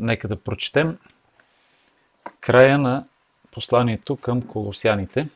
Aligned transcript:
Нека 0.00 0.28
да 0.28 0.36
прочетем 0.36 0.98
края 2.40 2.78
на 2.78 3.04
посланието 3.50 4.16
към 4.16 4.42
колосяните. 4.46 5.28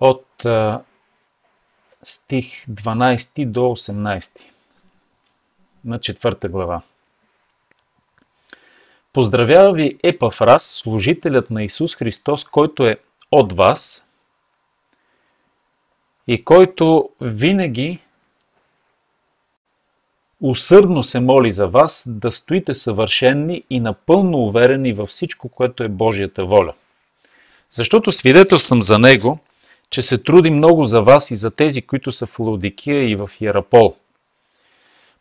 От 0.00 0.46
стих 2.02 2.66
12 2.66 3.46
до 3.46 3.60
18 3.60 4.40
на 5.84 6.00
четвърта 6.00 6.48
глава. 6.48 6.82
Поздравява 9.12 9.72
ви 9.72 9.98
Епафрас, 10.02 10.66
служителят 10.66 11.50
на 11.50 11.62
Исус 11.62 11.96
Христос, 11.96 12.44
който 12.44 12.86
е 12.86 12.98
от 13.30 13.52
вас 13.52 14.08
и 16.26 16.44
който 16.44 17.10
винаги 17.20 18.00
усърдно 20.40 21.02
се 21.02 21.20
моли 21.20 21.52
за 21.52 21.68
вас 21.68 22.04
да 22.10 22.32
стоите 22.32 22.74
съвършенни 22.74 23.62
и 23.70 23.80
напълно 23.80 24.38
уверени 24.38 24.92
във 24.92 25.08
всичко, 25.08 25.48
което 25.48 25.82
е 25.82 25.88
Божията 25.88 26.44
воля. 26.44 26.72
Защото 27.70 28.12
свидетелствам 28.12 28.82
за 28.82 28.98
Него, 28.98 29.38
че 29.90 30.02
се 30.02 30.18
труди 30.18 30.50
много 30.50 30.84
за 30.84 31.02
вас 31.02 31.30
и 31.30 31.36
за 31.36 31.50
тези, 31.50 31.82
които 31.82 32.12
са 32.12 32.26
в 32.26 32.40
Лаудикия 32.40 33.10
и 33.10 33.16
в 33.16 33.30
Ярапол. 33.40 33.94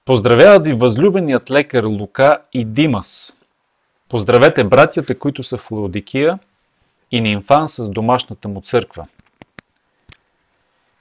Поздравяват 0.06 0.66
ви 0.66 0.74
възлюбеният 0.74 1.52
лекар 1.52 1.84
Лука 1.84 2.42
и 2.54 2.66
Димас. 2.66 3.38
Поздравете 4.10 4.64
братята, 4.64 5.20
които 5.20 5.44
са 5.44 5.58
в 5.58 5.72
Лаудикия 5.72 6.40
и 7.12 7.22
Нимфан 7.22 7.68
с 7.68 7.90
домашната 7.90 8.48
му 8.48 8.62
църква. 8.62 9.08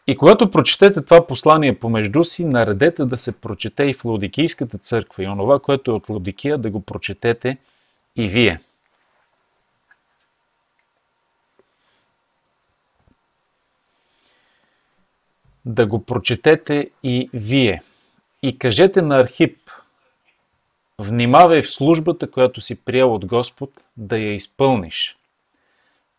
И 0.07 0.17
когато 0.17 0.51
прочетете 0.51 1.03
това 1.03 1.27
послание 1.27 1.79
помежду 1.79 2.25
си, 2.25 2.45
наредете 2.45 3.05
да 3.05 3.19
се 3.19 3.41
прочете 3.41 3.85
и 3.85 3.95
в 3.95 4.05
Лаудикийската 4.05 4.79
църква 4.79 5.25
и 5.25 5.29
онова, 5.29 5.59
което 5.59 5.91
е 5.91 5.95
от 5.95 6.09
Лаудикия, 6.09 6.59
да 6.59 6.71
го 6.71 6.81
прочетете 6.81 7.59
и 8.17 8.29
вие. 8.29 8.61
Да 15.65 15.87
го 15.87 16.05
прочетете 16.05 16.91
и 17.03 17.31
вие. 17.33 17.83
И 18.43 18.59
кажете 18.59 19.03
на 19.03 19.21
Архип, 19.21 19.59
внимавай 20.99 21.63
в 21.63 21.71
службата, 21.71 22.31
която 22.31 22.61
си 22.61 22.85
приел 22.85 23.15
от 23.15 23.27
Господ, 23.27 23.71
да 23.97 24.19
я 24.19 24.35
изпълниш. 24.35 25.17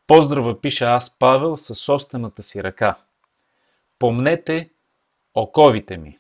Поздрава 0.08 0.61
пиша 0.61 0.85
аз, 0.85 1.17
Павел, 1.19 1.58
със 1.58 1.80
собствената 1.80 2.43
си 2.43 2.63
ръка– 2.63 2.95
Помнете 3.99 4.69
оковите 5.33 5.97
ми. 5.97 6.19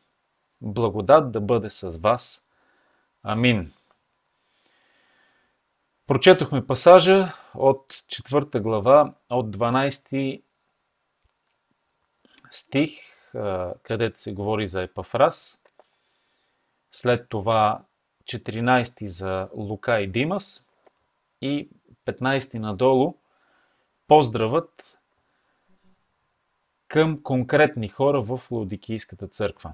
Благодат 0.61 1.31
да 1.31 1.41
бъде 1.41 1.69
с 1.69 1.97
вас. 1.97 2.47
Амин. 3.23 3.73
Прочетохме 6.07 6.67
пасажа 6.67 7.33
от 7.55 8.03
четвърта 8.07 8.59
глава, 8.59 9.13
от 9.29 9.57
12 9.57 10.41
стих, 12.51 12.91
където 13.83 14.21
се 14.21 14.33
говори 14.33 14.67
за 14.67 14.83
Епафрас. 14.83 15.63
След 16.91 17.29
това 17.29 17.83
14 18.23 19.05
за 19.07 19.49
Лука 19.53 20.01
и 20.01 20.07
Димас 20.07 20.67
и 21.41 21.69
15 22.05 22.59
надолу 22.59 23.15
поздравът 24.07 24.96
към 26.87 27.23
конкретни 27.23 27.89
хора 27.89 28.21
в 28.21 28.41
Лаудикийската 28.51 29.27
църква. 29.27 29.73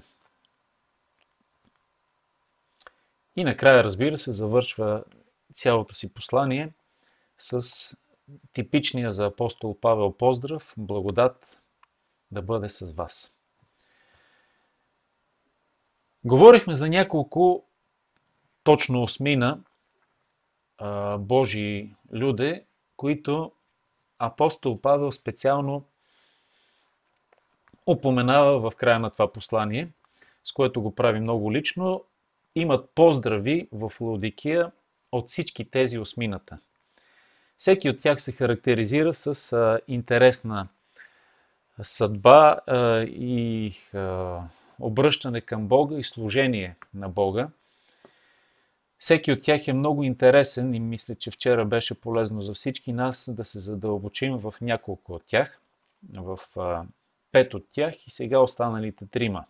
И 3.36 3.44
накрая, 3.44 3.84
разбира 3.84 4.18
се, 4.18 4.32
завършва 4.32 5.04
цялото 5.54 5.94
си 5.94 6.14
послание 6.14 6.72
с 7.38 7.96
типичния 8.52 9.12
за 9.12 9.26
апостол 9.26 9.80
Павел 9.80 10.12
поздрав, 10.12 10.74
благодат 10.76 11.60
да 12.30 12.42
бъде 12.42 12.68
с 12.68 12.92
вас. 12.92 13.36
Говорихме 16.24 16.76
за 16.76 16.88
няколко 16.88 17.66
точно 18.64 19.02
осмина 19.02 19.60
Божии 21.18 21.94
люде, 22.14 22.66
които 22.96 23.52
апостол 24.18 24.80
Павел 24.80 25.12
специално 25.12 25.84
упоменава 27.86 28.70
в 28.70 28.76
края 28.76 28.98
на 28.98 29.10
това 29.10 29.32
послание, 29.32 29.88
с 30.44 30.52
което 30.52 30.82
го 30.82 30.94
прави 30.94 31.20
много 31.20 31.52
лично, 31.52 32.04
имат 32.54 32.90
поздрави 32.90 33.68
в 33.72 33.92
Лаудикия 34.00 34.72
от 35.12 35.28
всички 35.28 35.70
тези 35.70 35.98
осмината. 35.98 36.58
Всеки 37.58 37.90
от 37.90 38.00
тях 38.00 38.22
се 38.22 38.32
характеризира 38.32 39.14
с 39.14 39.80
интересна 39.88 40.68
съдба 41.82 42.58
и 43.08 43.72
обръщане 44.80 45.40
към 45.40 45.68
Бога 45.68 45.98
и 45.98 46.04
служение 46.04 46.76
на 46.94 47.08
Бога. 47.08 47.48
Всеки 48.98 49.32
от 49.32 49.40
тях 49.42 49.68
е 49.68 49.72
много 49.72 50.02
интересен 50.02 50.74
и 50.74 50.80
мисля, 50.80 51.14
че 51.14 51.30
вчера 51.30 51.64
беше 51.64 52.00
полезно 52.00 52.42
за 52.42 52.54
всички 52.54 52.92
нас 52.92 53.34
да 53.34 53.44
се 53.44 53.60
задълбочим 53.60 54.36
в 54.36 54.54
няколко 54.60 55.12
от 55.14 55.22
тях. 55.26 55.60
В 56.14 56.38
пет 57.34 57.54
от 57.54 57.66
тях 57.72 58.06
и 58.06 58.10
сега 58.10 58.38
останалите 58.38 59.06
трима. 59.06 59.44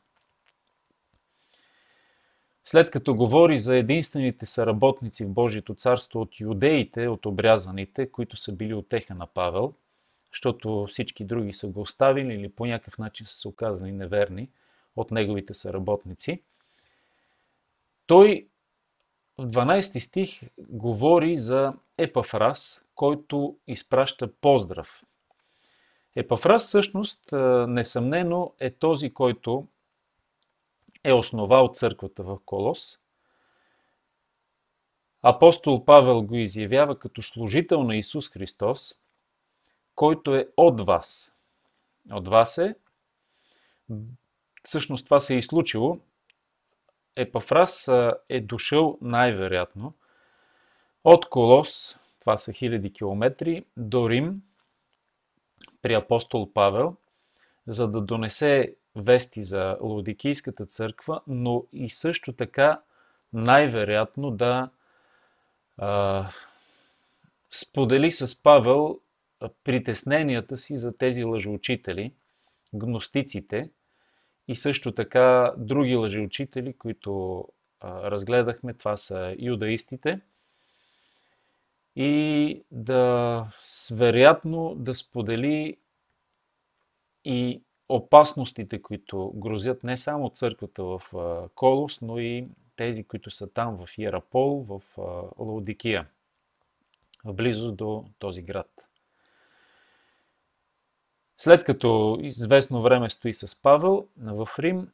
След 2.64 2.90
като 2.90 3.14
говори 3.14 3.58
за 3.58 3.76
единствените 3.76 4.46
съработници 4.46 5.24
в 5.24 5.32
Божието 5.32 5.74
царство 5.74 6.20
от 6.20 6.40
юдеите, 6.40 7.08
от 7.08 7.26
обрязаните, 7.26 8.10
които 8.10 8.36
са 8.36 8.56
били 8.56 8.74
отеха 8.74 9.14
на 9.14 9.26
Павел, 9.26 9.74
защото 10.32 10.86
всички 10.88 11.24
други 11.24 11.52
са 11.52 11.68
го 11.68 11.80
оставили 11.80 12.34
или 12.34 12.48
по 12.48 12.66
някакъв 12.66 12.98
начин 12.98 13.26
са 13.26 13.34
се 13.34 13.48
оказали 13.48 13.92
неверни 13.92 14.48
от 14.96 15.10
неговите 15.10 15.54
съработници, 15.54 16.42
той 18.06 18.48
в 19.38 19.46
12 19.46 19.98
стих 19.98 20.40
говори 20.58 21.36
за 21.36 21.74
Епафрас, 21.98 22.88
който 22.94 23.56
изпраща 23.66 24.32
поздрав 24.32 25.02
Епафрас 26.16 26.66
всъщност 26.66 27.32
несъмнено 27.68 28.52
е 28.60 28.70
този, 28.70 29.14
който 29.14 29.66
е 31.04 31.12
основал 31.12 31.72
църквата 31.74 32.22
в 32.22 32.38
Колос. 32.46 33.00
Апостол 35.22 35.84
Павел 35.84 36.22
го 36.22 36.36
изявява 36.36 36.98
като 36.98 37.22
служител 37.22 37.82
на 37.82 37.96
Исус 37.96 38.30
Христос, 38.30 39.00
който 39.94 40.34
е 40.34 40.48
от 40.56 40.80
вас. 40.80 41.38
От 42.10 42.28
вас 42.28 42.58
е. 42.58 42.74
Всъщност 44.64 45.04
това 45.04 45.20
се 45.20 45.34
е 45.34 45.38
и 45.38 45.42
случило. 45.42 45.98
Епафрас 47.16 47.90
е 48.28 48.40
дошъл 48.40 48.98
най-вероятно 49.00 49.94
от 51.04 51.28
Колос, 51.28 51.98
това 52.20 52.36
са 52.36 52.52
хиляди 52.52 52.92
километри, 52.92 53.64
до 53.76 54.10
Рим– 54.10 54.42
при 55.82 55.94
апостол 55.94 56.52
Павел, 56.52 56.96
за 57.66 57.90
да 57.90 58.00
донесе 58.00 58.74
вести 58.96 59.42
за 59.42 59.76
Лаудикийската 59.80 60.66
църква, 60.66 61.20
но 61.26 61.64
и 61.72 61.90
също 61.90 62.32
така 62.32 62.80
най-вероятно 63.32 64.30
да 64.30 64.70
а, 65.78 66.28
сподели 67.50 68.12
с 68.12 68.42
Павел 68.42 69.00
притесненията 69.64 70.58
си 70.58 70.76
за 70.76 70.96
тези 70.96 71.24
лъжеучители, 71.24 72.12
гностиците 72.74 73.70
и 74.48 74.56
също 74.56 74.92
така 74.92 75.54
други 75.56 75.96
лъжеучители, 75.96 76.72
които 76.72 77.44
а, 77.80 78.10
разгледахме, 78.10 78.74
това 78.74 78.96
са 78.96 79.36
юдаистите– 79.38 80.20
и 81.96 82.62
да 82.70 83.46
вероятно 83.92 84.74
да 84.74 84.94
сподели 84.94 85.76
и 87.24 87.62
опасностите, 87.88 88.82
които 88.82 89.32
грозят 89.34 89.84
не 89.84 89.98
само 89.98 90.30
църквата 90.30 90.84
в 90.84 91.02
Колос, 91.54 92.02
но 92.02 92.18
и 92.18 92.48
тези, 92.76 93.04
които 93.04 93.30
са 93.30 93.52
там 93.52 93.86
в 93.86 93.98
Иерапол, 93.98 94.66
в 94.68 94.82
Лаудикия, 95.38 96.06
в 97.24 97.32
близост 97.32 97.76
до 97.76 98.04
този 98.18 98.42
град. 98.42 98.70
След 101.38 101.64
като 101.64 102.18
известно 102.22 102.82
време 102.82 103.10
стои 103.10 103.34
с 103.34 103.62
Павел 103.62 104.06
в 104.16 104.48
Рим, 104.58 104.88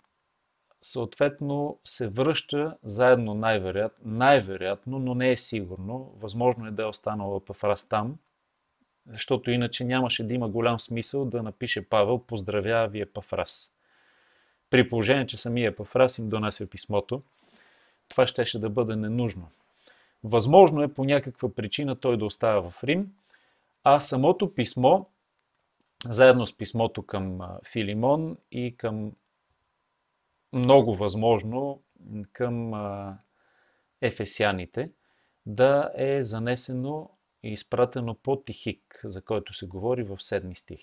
съответно 0.82 1.78
се 1.84 2.08
връща 2.08 2.76
заедно 2.82 3.34
най-вероятно, 3.34 4.10
най-вероятно, 4.10 4.98
но 4.98 5.14
не 5.14 5.30
е 5.30 5.36
сигурно. 5.36 6.14
Възможно 6.20 6.66
е 6.66 6.70
да 6.70 6.82
е 6.82 6.86
останала 6.86 7.44
Пафрас 7.44 7.88
там, 7.88 8.16
защото 9.06 9.50
иначе 9.50 9.84
нямаше 9.84 10.24
да 10.24 10.34
има 10.34 10.48
голям 10.48 10.80
смисъл 10.80 11.24
да 11.24 11.42
напише 11.42 11.88
Павел 11.88 12.18
поздравява 12.18 12.88
ви 12.88 13.00
Епафрас. 13.00 13.74
При 14.70 14.88
положение, 14.88 15.26
че 15.26 15.36
самия 15.36 15.70
Епафрас 15.70 16.18
им 16.18 16.28
донася 16.28 16.70
писмото, 16.70 17.22
това 18.08 18.26
щеше 18.26 18.58
да 18.58 18.70
бъде 18.70 18.96
ненужно. 18.96 19.50
Възможно 20.24 20.82
е 20.82 20.94
по 20.94 21.04
някаква 21.04 21.54
причина 21.54 21.96
той 21.96 22.16
да 22.16 22.24
остава 22.24 22.70
в 22.70 22.84
Рим, 22.84 23.12
а 23.84 24.00
самото 24.00 24.54
писмо, 24.54 25.04
заедно 26.04 26.46
с 26.46 26.58
писмото 26.58 27.02
към 27.02 27.40
Филимон 27.72 28.36
и 28.52 28.76
към 28.76 29.12
много 30.52 30.96
възможно 30.96 31.82
към 32.32 32.72
ефесяните, 34.00 34.90
да 35.46 35.90
е 35.96 36.22
занесено 36.22 37.10
и 37.42 37.52
изпратено 37.52 38.14
по 38.14 38.36
Тихик, 38.36 39.00
за 39.04 39.22
който 39.24 39.54
се 39.54 39.66
говори 39.66 40.02
в 40.02 40.16
7 40.16 40.54
стих. 40.54 40.80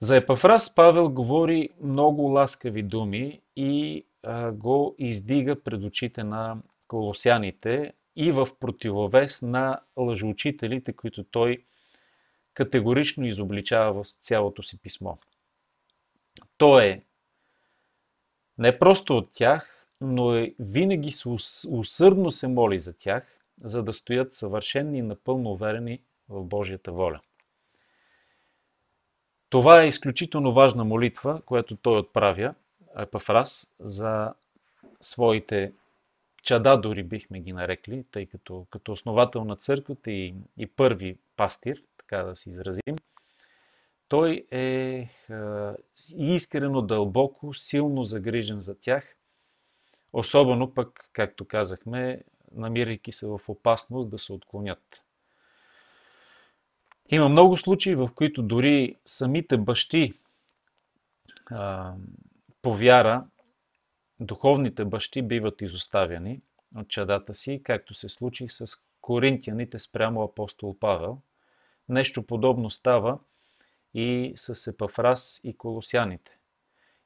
За 0.00 0.16
Епафрас 0.16 0.74
Павел 0.74 1.08
говори 1.10 1.68
много 1.80 2.22
ласкави 2.22 2.82
думи 2.82 3.40
и 3.56 4.04
го 4.52 4.94
издига 4.98 5.62
пред 5.62 5.82
очите 5.82 6.24
на 6.24 6.56
колосяните 6.88 7.92
и 8.16 8.32
в 8.32 8.48
противовес 8.60 9.42
на 9.42 9.80
лъжоучителите, 9.96 10.92
които 10.92 11.24
той 11.24 11.64
категорично 12.54 13.26
изобличава 13.26 14.04
в 14.04 14.08
цялото 14.08 14.62
си 14.62 14.82
писмо. 14.82 15.14
Той 16.58 16.84
е 16.84 17.02
не 18.58 18.78
просто 18.78 19.16
от 19.16 19.30
тях, 19.32 19.86
но 20.00 20.34
е, 20.34 20.54
винаги 20.58 21.10
усърдно 21.70 22.30
се 22.30 22.48
моли 22.48 22.78
за 22.78 22.98
тях, 22.98 23.38
за 23.62 23.82
да 23.82 23.94
стоят 23.94 24.34
съвършенни 24.34 24.98
и 24.98 25.02
напълно 25.02 25.50
уверени 25.50 26.00
в 26.28 26.44
Божията 26.44 26.92
воля. 26.92 27.20
Това 29.50 29.82
е 29.82 29.88
изключително 29.88 30.52
важна 30.52 30.84
молитва, 30.84 31.42
която 31.46 31.76
той 31.76 31.98
отправя, 31.98 32.54
Епафрас, 32.98 33.74
за 33.80 34.34
своите 35.00 35.72
чада, 36.42 36.76
дори 36.76 37.02
бихме 37.02 37.40
ги 37.40 37.52
нарекли, 37.52 38.04
тъй 38.10 38.26
като 38.26 38.66
като 38.70 38.92
основател 38.92 39.44
на 39.44 39.56
църквата 39.56 40.10
и, 40.10 40.34
и 40.58 40.66
първи 40.66 41.18
пастир, 41.36 41.82
така 41.98 42.22
да 42.22 42.36
се 42.36 42.50
изразим, 42.50 42.96
той 44.08 44.46
е, 44.50 45.08
искрено, 46.16 46.82
дълбоко, 46.82 47.54
силно 47.54 48.04
загрижен 48.04 48.60
за 48.60 48.80
тях, 48.80 49.16
особено 50.12 50.74
пък, 50.74 51.10
както 51.12 51.44
казахме, 51.44 52.22
намирайки 52.52 53.12
се 53.12 53.26
в 53.26 53.40
опасност 53.48 54.10
да 54.10 54.18
се 54.18 54.32
отклонят. 54.32 55.02
Има 57.10 57.28
много 57.28 57.56
случаи, 57.56 57.94
в 57.94 58.10
които 58.14 58.42
дори 58.42 58.96
самите 59.04 59.56
бащи 59.56 60.14
а, 61.50 61.94
по 62.62 62.76
вяра, 62.76 63.26
духовните 64.20 64.84
бащи 64.84 65.22
биват 65.22 65.62
изоставяни 65.62 66.40
от 66.76 66.88
чадата 66.88 67.34
си, 67.34 67.62
както 67.64 67.94
се 67.94 68.08
случи 68.08 68.46
с 68.48 68.66
коринтияните 69.00 69.78
спрямо 69.78 70.22
апостол 70.22 70.78
Павел. 70.78 71.20
Нещо 71.88 72.26
подобно 72.26 72.70
става 72.70 73.18
и 73.94 74.32
с 74.36 74.70
Епафрас 74.70 75.40
и 75.44 75.56
колосяните. 75.56 76.38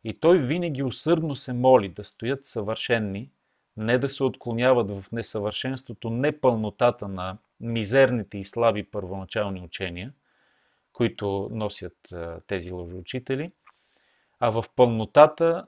И 0.05 0.15
той 0.15 0.39
винаги 0.39 0.83
усърдно 0.83 1.37
се 1.37 1.53
моли 1.53 1.89
да 1.89 2.05
стоят 2.05 2.47
съвършенни, 2.47 3.31
не 3.77 3.99
да 3.99 4.09
се 4.09 4.25
отклоняват 4.25 4.91
в 4.91 5.05
несъвършенството, 5.13 6.11
непълнотата 6.11 7.09
на 7.09 7.39
мизерните 7.61 8.39
и 8.39 8.45
слаби 8.45 8.85
първоначални 8.85 9.61
учения, 9.61 10.13
които 10.93 11.49
носят 11.53 12.15
тези 12.47 12.73
лъжоучители, 12.73 13.53
а 14.41 14.51
в 14.51 14.65
пълнотата 14.77 15.67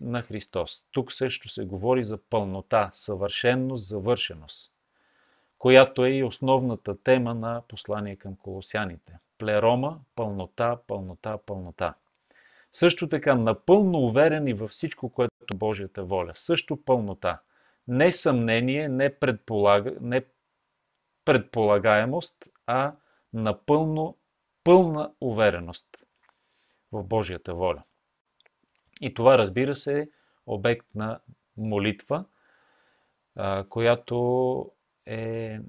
на 0.00 0.22
Христос. 0.22 0.88
Тук 0.92 1.12
също 1.12 1.48
се 1.48 1.64
говори 1.64 2.02
за 2.04 2.18
пълнота, 2.30 2.90
съвършенност, 2.92 3.88
завършеност, 3.88 4.73
която 5.64 6.04
е 6.04 6.10
и 6.10 6.24
основната 6.24 7.02
тема 7.02 7.34
на 7.34 7.62
послание 7.68 8.16
към 8.16 8.36
колосяните. 8.36 9.18
Плерома, 9.38 10.00
пълнота, 10.16 10.78
пълнота, 10.86 11.38
пълнота. 11.46 11.94
Също 12.72 13.08
така, 13.08 13.34
напълно 13.34 13.98
уверени 13.98 14.54
във 14.54 14.70
всичко, 14.70 15.08
което 15.08 15.56
Божията 15.56 16.04
воля. 16.04 16.30
Също 16.34 16.84
пълнота. 16.84 17.40
Не 17.88 18.12
съмнение, 18.12 18.88
не, 18.88 19.14
предполага, 19.14 19.92
не 20.00 20.24
предполагаемост, 21.24 22.44
а 22.66 22.92
напълно 23.32 24.16
пълна 24.64 25.12
увереност 25.20 25.88
в 26.92 27.04
Божията 27.04 27.54
воля. 27.54 27.82
И 29.00 29.14
това, 29.14 29.38
разбира 29.38 29.76
се, 29.76 30.00
е 30.00 30.08
обект 30.46 30.86
на 30.94 31.20
молитва, 31.56 32.24
която 33.68 34.70
е, 35.06 35.60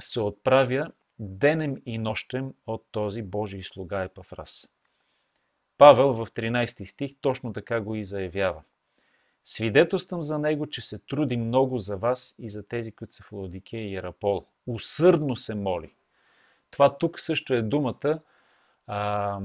се 0.00 0.20
отправя 0.20 0.92
денем 1.18 1.82
и 1.86 1.98
нощем 1.98 2.54
от 2.66 2.84
този 2.90 3.22
Божий 3.22 3.62
слуга 3.62 4.02
Епафрас. 4.02 4.74
Павел 5.78 6.12
в 6.12 6.26
13 6.26 6.84
стих 6.84 7.12
точно 7.20 7.52
така 7.52 7.80
го 7.80 7.94
и 7.94 8.04
заявява. 8.04 8.62
Свидетелствам 9.44 10.22
за 10.22 10.38
него, 10.38 10.66
че 10.66 10.80
се 10.80 10.98
труди 10.98 11.36
много 11.36 11.78
за 11.78 11.96
вас 11.96 12.34
и 12.38 12.50
за 12.50 12.68
тези, 12.68 12.92
които 12.92 13.14
са 13.14 13.22
в 13.22 13.32
Лаодикея 13.32 13.90
и 13.90 13.96
Ерапол. 13.96 14.46
Усърдно 14.66 15.36
се 15.36 15.54
моли. 15.54 15.94
Това 16.70 16.98
тук 16.98 17.20
също 17.20 17.54
е 17.54 17.62
думата 17.62 18.20
а, 18.86 19.40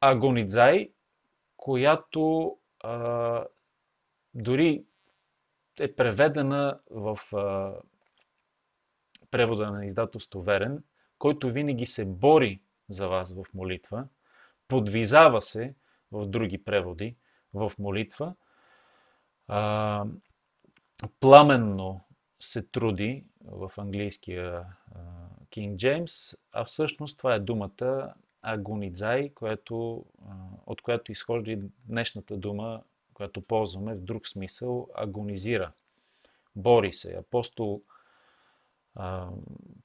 агонидзай, 0.00 0.90
която 1.56 2.56
а, 2.80 3.44
дори 4.34 4.84
е 5.80 5.94
преведена 5.94 6.80
в 6.90 7.18
а, 7.32 7.74
превода 9.30 9.70
на 9.70 9.86
издателство 9.86 10.42
Верен, 10.42 10.84
който 11.18 11.50
винаги 11.50 11.86
се 11.86 12.06
бори 12.06 12.60
за 12.88 13.08
вас 13.08 13.34
в 13.34 13.54
молитва, 13.54 14.08
подвизава 14.68 15.42
се 15.42 15.74
в 16.12 16.26
други 16.26 16.64
преводи 16.64 17.16
в 17.54 17.72
молитва, 17.78 18.34
а, 19.48 20.04
пламенно 21.20 22.00
се 22.40 22.70
труди 22.70 23.24
в 23.44 23.72
английския 23.76 24.64
Кинг 25.50 25.78
Джеймс, 25.78 26.12
а 26.52 26.64
всъщност 26.64 27.18
това 27.18 27.34
е 27.34 27.40
думата 27.40 28.14
агонидзай, 28.42 29.32
от 30.66 30.82
която 30.82 31.12
изхожда 31.12 31.50
и 31.50 31.58
днешната 31.84 32.36
дума, 32.36 32.82
която 33.14 33.40
ползваме 33.42 33.94
в 33.94 34.00
друг 34.00 34.28
смисъл, 34.28 34.88
агонизира. 34.94 35.72
Бори 36.56 36.92
се. 36.92 37.16
Апостол 37.16 37.82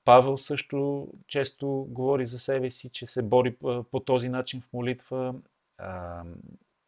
Павел 0.06 0.38
също 0.38 1.08
често 1.28 1.88
говори 1.90 2.26
за 2.26 2.40
себе 2.40 2.72
си, 2.72 2.90
че 2.90 3.08
се 3.08 3.24
бори 3.24 3.56
по 3.92 4.00
този 4.06 4.30
начин 4.30 4.62
в 4.62 4.74
молитва. 4.74 5.36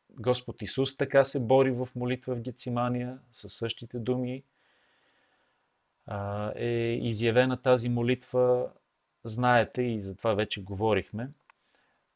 Господ 0.10 0.62
Исус 0.62 0.98
така 0.98 1.24
се 1.24 1.46
бори 1.46 1.72
в 1.72 1.90
молитва 1.96 2.36
в 2.36 2.42
Гецимания 2.42 3.20
със 3.34 3.54
същите 3.54 4.00
думи. 4.00 4.44
Е 6.56 7.00
изявена 7.02 7.62
тази 7.62 7.90
молитва, 7.90 8.70
знаете 9.24 9.82
и 9.82 10.02
за 10.02 10.18
това 10.18 10.34
вече 10.34 10.64
говорихме, 10.64 11.30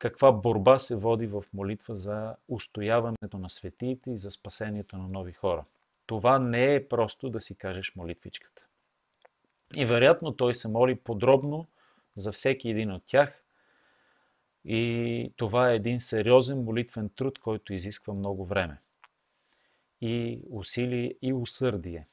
каква 0.06 0.32
борба 0.32 0.80
се 0.80 0.98
води 0.98 1.28
в 1.28 1.44
молитва 1.54 1.96
за 1.96 2.36
устояването 2.48 3.38
на 3.38 3.50
светиите 3.50 4.12
и 4.12 4.18
за 4.18 4.32
спасението 4.32 4.98
на 4.98 5.08
нови 5.08 5.34
хора. 5.34 5.66
Това 6.06 6.40
не 6.40 6.76
е 6.76 6.88
просто 6.88 7.30
да 7.30 7.42
си 7.42 7.58
кажеш 7.58 7.96
молитвичката. 7.96 8.66
И 9.76 9.86
вероятно 9.86 10.36
той 10.36 10.56
се 10.56 10.68
моли 10.68 10.96
подробно 10.96 11.68
за 12.16 12.32
всеки 12.32 12.70
един 12.70 12.92
от 12.92 13.04
тях. 13.06 13.44
И 14.66 15.34
това 15.36 15.72
е 15.72 15.76
един 15.76 16.00
сериозен 16.00 16.64
молитвен 16.64 17.10
труд, 17.10 17.40
който 17.40 17.74
изисква 17.74 18.14
много 18.14 18.46
време. 18.46 18.78
И 20.02 20.42
усилие 20.50 21.14
и 21.22 21.34
усърдие, 21.34 22.08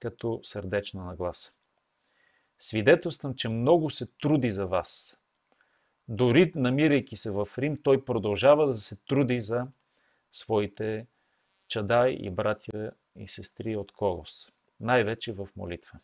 като 0.00 0.40
сърдечна 0.42 1.04
нагласа. 1.04 1.52
Свидетелствам, 2.58 3.34
че 3.34 3.48
много 3.48 3.90
се 3.90 4.06
труди 4.06 4.50
за 4.50 4.66
вас. 4.66 5.20
Дори 6.08 6.52
намирайки 6.54 7.16
се 7.16 7.30
в 7.30 7.48
Рим, 7.58 7.78
той 7.82 8.04
продължава 8.04 8.66
да 8.66 8.74
се 8.74 8.96
труди 8.96 9.40
за 9.40 9.66
своите 10.32 11.06
чадай 11.68 12.10
и 12.10 12.30
братя 12.30 12.92
и 13.16 13.28
сестри 13.28 13.76
от 13.76 13.92
Колос. 13.92 14.52
Най-вече 14.80 15.32
в 15.32 15.48
молитва. 15.56 15.98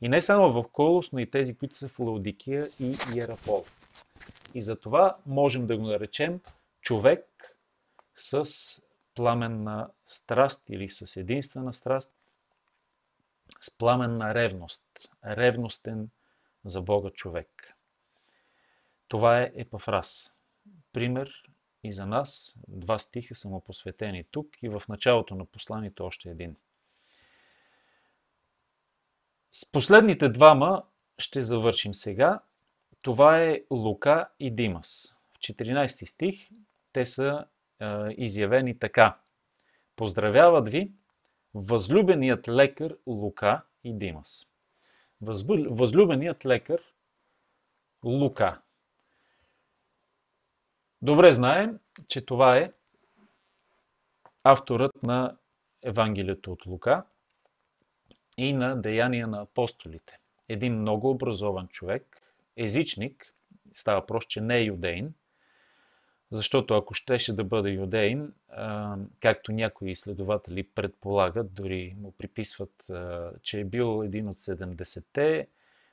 И 0.00 0.08
не 0.08 0.22
само 0.22 0.52
в 0.52 0.68
Колос, 0.72 1.12
но 1.12 1.18
и 1.18 1.30
тези, 1.30 1.56
които 1.56 1.76
са 1.76 1.88
в 1.88 1.98
Лаудикия 1.98 2.68
и 2.80 2.96
Иерафол. 3.14 3.64
И 4.54 4.62
затова 4.62 5.16
можем 5.26 5.66
да 5.66 5.76
го 5.76 5.86
наречем 5.86 6.40
човек 6.80 7.56
с 8.16 8.46
пламенна 9.14 9.90
страст 10.06 10.64
или 10.68 10.88
с 10.88 11.16
единствена 11.16 11.74
страст, 11.74 12.12
с 13.60 13.78
пламенна 13.78 14.34
ревност. 14.34 14.84
Ревностен 15.24 16.08
за 16.64 16.82
Бога 16.82 17.10
човек. 17.10 17.77
Това 19.08 19.40
е 19.40 19.52
Епафрас. 19.56 20.40
Пример 20.92 21.30
и 21.84 21.92
за 21.92 22.06
нас. 22.06 22.54
Два 22.68 22.98
стиха 22.98 23.34
са 23.34 23.50
му 23.50 23.60
посветени 23.60 24.24
тук 24.30 24.62
и 24.62 24.68
в 24.68 24.82
началото 24.88 25.34
на 25.34 25.44
посланието 25.44 26.04
още 26.04 26.30
един. 26.30 26.56
С 29.50 29.72
последните 29.72 30.28
двама 30.28 30.84
ще 31.18 31.42
завършим 31.42 31.94
сега. 31.94 32.40
Това 33.02 33.42
е 33.42 33.62
Лука 33.70 34.28
и 34.40 34.50
Димас. 34.50 35.18
В 35.32 35.38
14 35.38 36.04
стих 36.04 36.48
те 36.92 37.06
са 37.06 37.46
е, 37.80 37.86
изявени 38.16 38.78
така. 38.78 39.18
Поздравяват 39.96 40.68
ви 40.68 40.92
възлюбеният 41.54 42.48
лекар 42.48 42.96
Лука 43.06 43.62
и 43.84 43.98
Димас. 43.98 44.52
Възлюбеният 45.20 46.46
лекар 46.46 46.80
Лука. 48.04 48.60
Добре 51.02 51.32
знаем, 51.32 51.78
че 52.08 52.26
това 52.26 52.56
е 52.56 52.72
авторът 54.44 55.02
на 55.02 55.36
Евангелието 55.82 56.52
от 56.52 56.66
Лука 56.66 57.04
и 58.36 58.52
на 58.52 58.82
Деяния 58.82 59.26
на 59.26 59.42
апостолите. 59.42 60.18
Един 60.48 60.80
много 60.80 61.10
образован 61.10 61.68
човек, 61.68 62.22
езичник, 62.56 63.34
става 63.74 64.06
просто, 64.06 64.30
че 64.30 64.40
не 64.40 64.58
е 64.58 64.62
юдейн, 64.64 65.14
защото 66.30 66.74
ако 66.74 66.94
щеше 66.94 67.32
да 67.32 67.44
бъде 67.44 67.70
юдейн, 67.70 68.32
както 69.20 69.52
някои 69.52 69.90
изследователи 69.90 70.62
предполагат, 70.62 71.54
дори 71.54 71.96
му 72.00 72.12
приписват, 72.18 72.90
че 73.42 73.60
е 73.60 73.64
бил 73.64 74.02
един 74.04 74.28
от 74.28 74.38
70-те, 74.38 75.48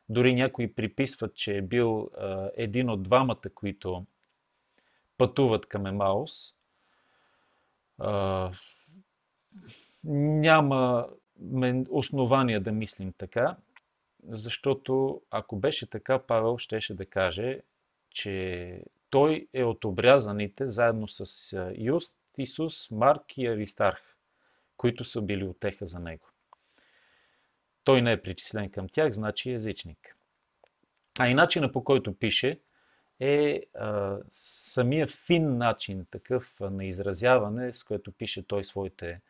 дори 0.10 0.36
някои 0.36 0.74
приписват, 0.74 1.36
че 1.36 1.58
е 1.58 1.62
бил 1.62 2.10
един 2.56 2.90
от 2.90 3.04
двамата, 3.04 3.50
които 3.56 4.06
пътуват 5.18 5.66
към 5.66 5.86
Емаус. 5.86 6.56
Няма 10.04 11.08
основания 11.90 12.62
да 12.62 12.72
мислим 12.72 13.14
така, 13.18 13.58
защото 14.30 15.22
ако 15.32 15.56
беше 15.56 15.90
така, 15.90 16.20
Павел 16.20 16.58
щеше 16.58 16.94
да 16.94 17.06
каже, 17.06 17.62
че 18.10 18.84
той 19.10 19.48
е 19.54 19.64
от 19.64 19.86
обрязаните 19.86 20.68
заедно 20.68 21.08
с 21.08 21.74
Юст, 21.78 22.18
Исус, 22.38 22.92
Марк 22.92 23.38
и 23.38 23.48
Аристарх, 23.48 24.18
които 24.78 25.04
са 25.04 25.22
били 25.22 25.44
отеха 25.44 25.86
за 25.86 26.00
него. 26.00 26.28
Той 27.84 28.02
не 28.02 28.12
е 28.12 28.22
причислен 28.22 28.72
към 28.72 28.90
тях, 28.90 29.12
значи 29.12 29.52
езичник. 29.52 30.18
А 31.20 31.28
и 31.28 31.34
начина 31.34 31.72
по 31.72 31.84
който 31.84 32.20
пише 32.20 32.60
е 33.20 33.64
а, 33.74 34.18
самия 34.30 35.08
фин 35.08 35.58
начин, 35.58 36.06
такъв 36.12 36.54
на 36.60 36.86
изразяване, 36.86 37.74
с 37.74 37.84
което 37.84 38.12
пише 38.12 38.48
той 38.48 38.64
своите 38.64 39.22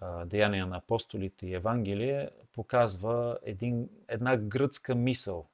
а, 0.00 0.24
деяния 0.24 0.66
на 0.66 0.76
апостолите 0.76 1.46
и 1.46 1.54
Евангелие, 1.54 2.30
показва 2.52 3.38
един, 3.42 3.88
една 4.08 4.36
гръцка 4.36 4.94
мисъл. 4.94 5.46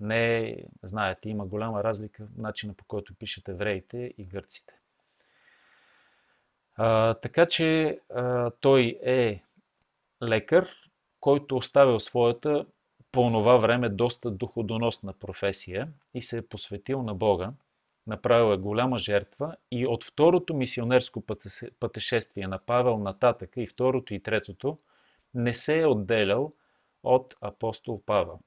Не, 0.00 0.56
знаете, 0.82 1.30
има 1.30 1.46
голяма 1.46 1.84
разлика 1.84 2.24
в 2.24 2.38
начина 2.38 2.74
по 2.74 2.84
който 2.84 3.14
пишат 3.14 3.48
евреите 3.48 4.14
и 4.18 4.24
гърците. 4.24 4.74
А, 6.76 7.14
така 7.14 7.46
че 7.46 8.00
а, 8.14 8.50
той 8.60 8.98
е 9.02 9.42
лекар, 10.22 10.68
който 11.20 11.56
оставил 11.56 12.00
своята 12.00 12.66
по 13.12 13.30
това 13.30 13.56
време 13.56 13.88
доста 13.88 14.30
доходоносна 14.30 15.12
професия 15.12 15.88
и 16.14 16.22
се 16.22 16.38
е 16.38 16.46
посветил 16.46 17.02
на 17.02 17.14
Бога. 17.14 17.52
Направил 18.06 18.54
е 18.54 18.56
голяма 18.56 18.98
жертва 18.98 19.56
и 19.70 19.86
от 19.86 20.04
второто 20.04 20.54
мисионерско 20.54 21.24
пътешествие 21.80 22.46
на 22.46 22.58
Павел 22.58 22.98
нататъка 22.98 23.62
и 23.62 23.66
второто 23.66 24.14
и 24.14 24.20
третото 24.20 24.78
не 25.34 25.54
се 25.54 25.80
е 25.80 25.86
отделял 25.86 26.52
от 27.02 27.36
апостол 27.40 28.02
Павел. 28.06 28.38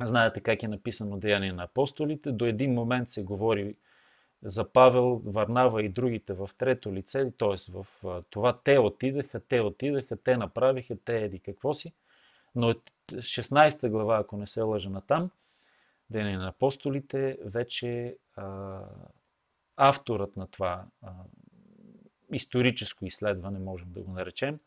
Знаете 0.00 0.40
как 0.40 0.62
е 0.62 0.68
написано 0.68 1.16
Деяние 1.16 1.52
на 1.52 1.62
апостолите. 1.62 2.32
До 2.32 2.44
един 2.44 2.74
момент 2.74 3.10
се 3.10 3.24
говори 3.24 3.74
за 4.42 4.72
Павел, 4.72 5.22
Варнава 5.24 5.82
и 5.82 5.88
другите 5.88 6.32
в 6.32 6.50
трето 6.58 6.92
лице, 6.92 7.32
т.е. 7.38 7.72
в 7.72 7.86
това 8.30 8.58
те 8.64 8.78
отидаха, 8.78 9.40
те 9.40 9.60
отидаха, 9.60 10.16
те 10.16 10.36
направиха, 10.36 10.96
те 11.04 11.24
еди 11.24 11.38
какво 11.38 11.74
си. 11.74 11.92
Но 12.58 12.68
от 12.68 12.90
16 13.12 13.88
глава, 13.88 14.18
ако 14.18 14.36
не 14.36 14.46
се 14.46 14.62
лъжа 14.62 14.90
на 14.90 15.00
там, 15.00 15.30
Дене 16.10 16.36
на 16.36 16.48
апостолите, 16.48 17.38
вече 17.44 18.16
а, 18.36 18.78
авторът 19.76 20.36
на 20.36 20.46
това 20.46 20.84
а, 21.02 21.10
историческо 22.32 23.06
изследване, 23.06 23.58
можем 23.58 23.92
да 23.92 24.00
го 24.00 24.12
наречем, 24.12 24.58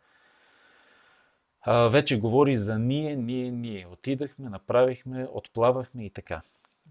а, 1.62 1.88
вече 1.88 2.20
говори 2.20 2.58
за 2.58 2.80
ние, 2.80 3.16
ние, 3.16 3.52
ние. 3.52 3.88
Отидахме, 3.88 4.50
направихме, 4.50 5.28
отплавахме 5.32 6.06
и 6.06 6.10
така. 6.10 6.42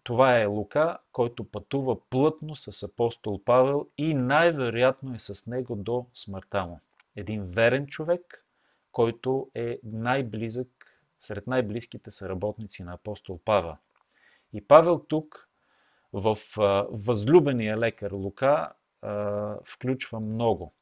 Това 0.02 0.40
е 0.40 0.46
Лука, 0.46 0.98
който 1.12 1.44
пътува 1.44 2.00
плътно 2.10 2.56
с 2.56 2.82
апостол 2.82 3.44
Павел 3.44 3.86
и 3.98 4.14
най-вероятно 4.14 5.14
е 5.14 5.18
с 5.18 5.46
него 5.46 5.76
до 5.76 6.06
смъртта 6.14 6.66
му. 6.66 6.80
Един 7.16 7.44
верен 7.44 7.86
човек, 7.86 8.46
който 8.92 9.50
е 9.54 9.78
най-близък 9.84 10.79
сред 11.20 11.46
най-близките 11.46 12.10
съработници 12.10 12.82
на 12.82 12.94
апостол 12.94 13.40
Павел. 13.44 13.76
И 14.52 14.68
Павел 14.68 15.04
тук 15.08 15.48
в 16.12 16.38
възлюбения 16.90 17.78
лекар 17.78 18.10
Лука 18.10 18.72
включва 19.64 20.20
много 20.20 20.72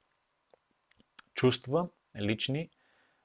чувства, 1.34 1.88
лични, 2.20 2.70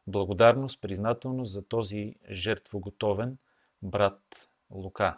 благодарност, 0.08 0.82
признателност 0.82 1.54
за 1.54 1.68
този 1.68 2.16
жертвоготовен 2.32 3.38
брат 3.82 4.50
Лука. 4.72 5.18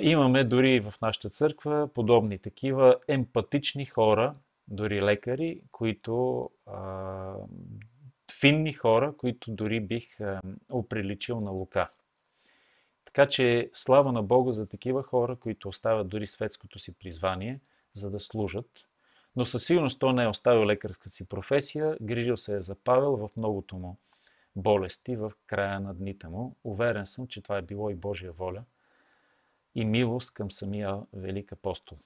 Имаме 0.00 0.44
дори 0.44 0.80
в 0.80 0.94
нашата 1.02 1.30
църква 1.30 1.88
подобни 1.94 2.38
такива 2.38 2.96
емпатични 3.08 3.86
хора, 3.86 4.34
дори 4.68 5.02
лекари, 5.02 5.62
които 5.72 6.50
финни 8.42 8.72
хора, 8.72 9.14
които 9.16 9.50
дори 9.50 9.80
бих 9.80 10.18
оприличил 10.70 11.40
на 11.40 11.50
Лука. 11.50 11.90
Така 13.04 13.28
че 13.28 13.70
слава 13.72 14.12
на 14.12 14.22
Бога 14.22 14.52
за 14.52 14.68
такива 14.68 15.02
хора, 15.02 15.36
които 15.36 15.68
оставят 15.68 16.08
дори 16.08 16.26
светското 16.26 16.78
си 16.78 16.98
призвание, 16.98 17.60
за 17.94 18.10
да 18.10 18.20
служат. 18.20 18.86
Но 19.36 19.46
със 19.46 19.64
сигурност 19.64 20.00
той 20.00 20.12
не 20.12 20.24
е 20.24 20.28
оставил 20.28 20.66
лекарска 20.66 21.10
си 21.10 21.28
професия, 21.28 21.96
грижил 22.00 22.36
се 22.36 22.56
е 22.56 22.60
за 22.60 22.74
Павел 22.74 23.16
в 23.16 23.30
многото 23.36 23.76
му 23.76 23.96
болести 24.56 25.16
в 25.16 25.32
края 25.46 25.80
на 25.80 25.94
дните 25.94 26.28
му. 26.28 26.56
Уверен 26.64 27.06
съм, 27.06 27.26
че 27.26 27.42
това 27.42 27.58
е 27.58 27.62
било 27.62 27.90
и 27.90 27.94
Божия 27.94 28.32
воля 28.32 28.64
и 29.74 29.84
милост 29.84 30.34
към 30.34 30.50
самия 30.50 30.98
велик 31.12 31.52
апостол. 31.52 31.98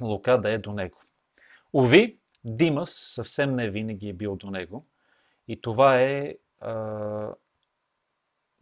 Лука 0.00 0.40
да 0.40 0.50
е 0.50 0.58
до 0.58 0.72
него. 0.72 0.98
Ови, 1.74 2.16
Димас 2.44 2.90
съвсем 2.90 3.56
не 3.56 3.70
винаги 3.70 4.08
е 4.08 4.12
бил 4.12 4.36
до 4.36 4.50
него. 4.50 4.86
И 5.50 5.60
това 5.60 6.00
е 6.00 6.36
а, 6.60 7.34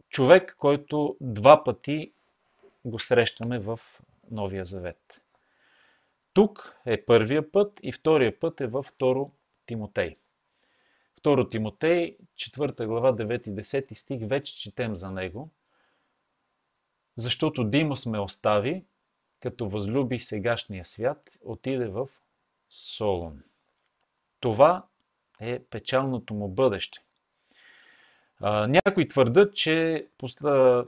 човек, 0.09 0.55
който 0.57 1.17
два 1.21 1.63
пъти 1.63 2.11
го 2.85 2.99
срещаме 2.99 3.59
в 3.59 3.79
Новия 4.31 4.65
Завет. 4.65 5.21
Тук 6.33 6.75
е 6.85 7.05
първия 7.05 7.51
път 7.51 7.79
и 7.83 7.91
втория 7.91 8.39
път 8.39 8.61
е 8.61 8.67
във 8.67 8.85
второ 8.85 9.31
Тимотей. 9.65 10.17
Второ 11.17 11.49
Тимотей, 11.49 12.17
4 12.35 12.85
глава, 12.85 13.13
9 13.13 13.49
и 13.49 13.51
10 13.51 13.93
стих, 13.93 14.27
вече 14.27 14.59
четем 14.59 14.95
за 14.95 15.11
него, 15.11 15.49
защото 17.15 17.63
Димос 17.63 18.05
ме 18.05 18.19
остави, 18.19 18.85
като 19.39 19.69
възлюби 19.69 20.19
сегашния 20.19 20.85
свят, 20.85 21.39
отиде 21.43 21.87
в 21.87 22.09
Солон. 22.69 23.43
Това 24.39 24.88
е 25.39 25.59
печалното 25.59 26.33
му 26.33 26.47
бъдеще. 26.47 26.99
някои 28.67 29.07
твърдят, 29.07 29.55
че 29.55 30.07
посла... 30.17 30.85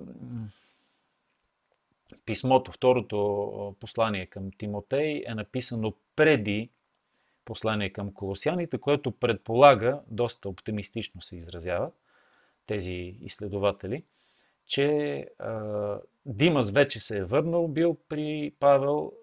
писмото, 2.25 2.71
второто 2.71 3.75
послание 3.79 4.25
към 4.25 4.51
Тимотей 4.51 5.23
е 5.27 5.35
написано 5.35 5.93
преди 6.15 6.69
послание 7.45 7.89
към 7.89 8.13
колосяните, 8.13 8.77
което 8.77 9.11
предполага, 9.11 9.99
доста 10.07 10.49
оптимистично 10.49 11.21
се 11.21 11.37
изразява 11.37 11.91
тези 12.65 13.15
изследователи, 13.21 14.03
че 14.65 15.27
Димас 16.25 16.71
вече 16.71 16.99
се 16.99 17.17
е 17.17 17.23
върнал 17.23 17.67
бил 17.67 17.97
при 18.09 18.53
Павел, 18.59 19.13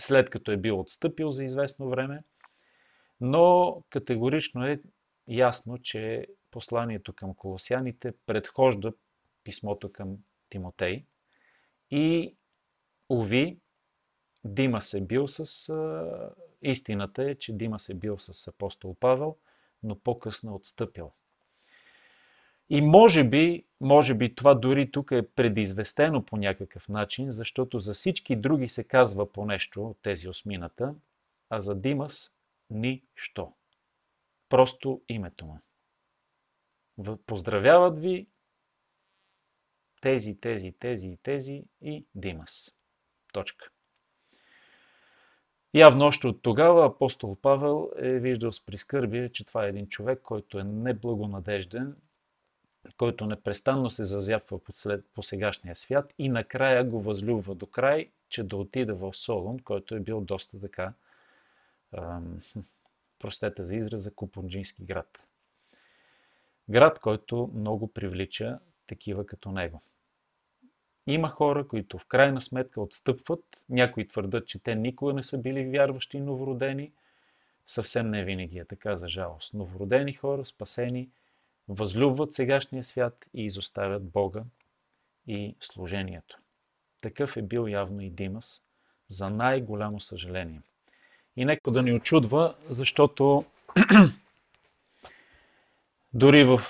след 0.00 0.30
като 0.30 0.50
е 0.50 0.56
бил 0.56 0.80
отстъпил 0.80 1.30
за 1.30 1.44
известно 1.44 1.88
време, 1.88 2.22
но 3.24 3.76
категорично 3.90 4.66
е 4.66 4.80
ясно, 5.28 5.78
че 5.78 6.26
посланието 6.50 7.12
към 7.12 7.34
колосяните 7.34 8.12
предхожда 8.26 8.92
писмото 9.44 9.92
към 9.92 10.16
Тимотей 10.48 11.04
и, 11.90 12.34
уви, 13.08 13.58
Димас 14.44 14.94
е 14.94 15.00
бил 15.00 15.28
с... 15.28 15.72
Истината 16.62 17.30
е, 17.30 17.34
че 17.34 17.52
Димас 17.52 17.88
е 17.88 17.94
бил 17.94 18.18
с 18.18 18.48
апостол 18.48 18.96
Павел, 19.00 19.36
но 19.82 19.98
по-късно 19.98 20.50
е 20.50 20.54
отстъпил. 20.54 21.12
И 22.70 22.80
може 22.80 23.24
би, 23.24 23.64
може 23.80 24.14
би 24.14 24.34
това 24.34 24.54
дори 24.54 24.90
тук 24.90 25.10
е 25.10 25.28
предизвестено 25.28 26.24
по 26.24 26.36
някакъв 26.36 26.88
начин, 26.88 27.30
защото 27.30 27.78
за 27.78 27.94
всички 27.94 28.36
други 28.36 28.68
се 28.68 28.84
казва 28.84 29.32
по 29.32 29.44
нещо 29.44 29.86
от 29.86 29.98
тези 30.02 30.28
осмината, 30.28 30.94
а 31.50 31.60
за 31.60 31.74
Димас 31.74 32.36
нищо. 32.70 33.52
Просто 34.48 35.02
името 35.08 35.46
му. 35.46 35.58
Поздравяват 37.26 37.98
ви 37.98 38.28
тези, 40.00 40.40
тези, 40.40 40.72
тези 40.72 41.08
и 41.08 41.16
тези 41.16 41.64
и 41.80 42.06
Димас. 42.14 42.78
Точка. 43.32 43.70
Явно 45.74 46.04
още 46.04 46.26
от 46.26 46.42
тогава 46.42 46.86
апостол 46.86 47.36
Павел 47.42 47.90
е 47.96 48.18
виждал 48.18 48.52
с 48.52 48.66
прискърбие, 48.66 49.32
че 49.32 49.44
това 49.44 49.66
е 49.66 49.68
един 49.68 49.88
човек, 49.88 50.20
който 50.22 50.58
е 50.58 50.64
неблагонадежден, 50.64 51.96
който 52.96 53.26
непрестанно 53.26 53.90
се 53.90 54.04
зазяпва 54.04 54.58
по, 55.14 55.22
сегашния 55.22 55.76
свят 55.76 56.14
и 56.18 56.28
накрая 56.28 56.84
го 56.84 57.02
възлюбва 57.02 57.54
до 57.54 57.66
край, 57.66 58.10
че 58.28 58.42
да 58.42 58.56
отида 58.56 58.94
в 58.94 59.14
Солун, 59.14 59.58
който 59.58 59.94
е 59.94 60.00
бил 60.00 60.20
доста 60.20 60.60
така, 60.60 60.92
простете 63.18 63.64
за 63.64 63.76
израза, 63.76 64.14
купунджински 64.14 64.84
град. 64.84 65.18
Град, 66.68 67.00
който 67.00 67.50
много 67.54 67.92
привлича 67.92 68.58
такива 68.86 69.26
като 69.26 69.52
него. 69.52 69.82
Има 71.06 71.28
хора, 71.28 71.68
които 71.68 71.98
в 71.98 72.06
крайна 72.06 72.40
сметка 72.40 72.80
отстъпват. 72.80 73.64
Някои 73.68 74.08
твърдат, 74.08 74.46
че 74.46 74.58
те 74.58 74.74
никога 74.74 75.12
не 75.12 75.22
са 75.22 75.42
били 75.42 75.70
вярващи 75.70 76.20
новородени. 76.20 76.92
Съвсем 77.66 78.10
не 78.10 78.24
винаги 78.24 78.58
е 78.58 78.64
така, 78.64 78.96
за 78.96 79.08
жалост. 79.08 79.54
Новородени 79.54 80.12
хора, 80.12 80.46
спасени, 80.46 81.10
възлюбват 81.68 82.34
сегашния 82.34 82.84
свят 82.84 83.26
и 83.34 83.44
изоставят 83.44 84.10
Бога 84.10 84.44
и 85.26 85.56
служението. 85.60 86.38
Такъв 87.02 87.36
е 87.36 87.42
бил 87.42 87.68
явно 87.68 88.00
и 88.00 88.10
Димас, 88.10 88.66
за 89.08 89.30
най-голямо 89.30 90.00
съжаление. 90.00 90.62
И 91.36 91.44
нека 91.44 91.70
да 91.70 91.82
ни 91.82 91.92
очудва, 91.92 92.54
защото 92.68 93.44
дори 96.14 96.44
в 96.44 96.60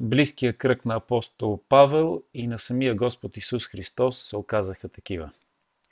близкия 0.00 0.56
кръг 0.56 0.84
на 0.84 0.94
апостол 0.94 1.60
Павел 1.68 2.22
и 2.34 2.46
на 2.46 2.58
самия 2.58 2.94
Господ 2.94 3.36
Исус 3.36 3.66
Христос 3.66 4.18
се 4.18 4.36
оказаха 4.36 4.88
такива. 4.88 5.30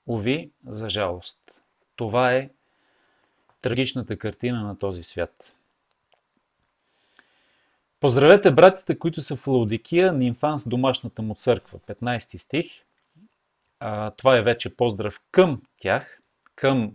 Ови, 0.06 0.50
за 0.66 0.90
жалост. 0.90 1.40
Това 1.96 2.32
е 2.32 2.50
трагичната 3.60 4.16
картина 4.18 4.62
на 4.62 4.78
този 4.78 5.02
свят. 5.02 5.54
Поздравете 8.00 8.50
братите, 8.50 8.98
които 8.98 9.20
са 9.20 9.36
в 9.36 9.46
Лаудикия, 9.46 10.12
Нимфан 10.12 10.60
с 10.60 10.68
домашната 10.68 11.22
му 11.22 11.34
църква. 11.34 11.78
15 11.78 12.36
стих. 12.36 12.84
А, 13.80 14.10
това 14.10 14.36
е 14.36 14.42
вече 14.42 14.76
поздрав 14.76 15.20
към 15.30 15.62
тях, 15.78 16.20
към 16.54 16.92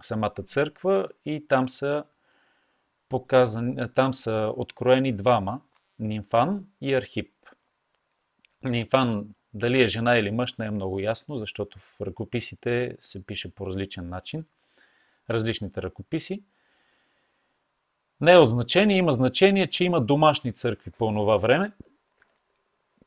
самата 0.00 0.42
църква 0.46 1.08
и 1.24 1.46
там 1.48 1.68
са 1.68 2.04
показани, 3.08 3.76
там 3.94 4.14
са 4.14 4.52
откроени 4.56 5.12
двама, 5.12 5.60
Нимфан 5.98 6.64
и 6.80 6.94
Архип. 6.94 7.32
Нимфан 8.64 9.26
дали 9.54 9.82
е 9.82 9.88
жена 9.88 10.16
или 10.16 10.30
мъж 10.30 10.56
не 10.56 10.66
е 10.66 10.70
много 10.70 11.00
ясно, 11.00 11.38
защото 11.38 11.78
в 11.78 12.00
ръкописите 12.00 12.96
се 13.00 13.26
пише 13.26 13.54
по 13.54 13.66
различен 13.66 14.08
начин. 14.08 14.44
Различните 15.30 15.82
ръкописи. 15.82 16.42
Не 18.20 18.32
е 18.32 18.38
от 18.38 18.50
значение, 18.50 18.96
има 18.96 19.12
значение, 19.12 19.66
че 19.66 19.84
има 19.84 20.00
домашни 20.00 20.52
църкви 20.52 20.90
по 20.90 21.06
това 21.06 21.36
време, 21.36 21.72